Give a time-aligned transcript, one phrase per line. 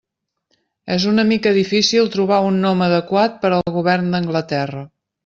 [0.95, 4.83] És una mica difícil trobar un nom adequat per al govern d'Anglaterra.